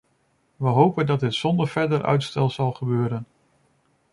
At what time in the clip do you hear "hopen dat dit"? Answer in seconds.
0.69-1.33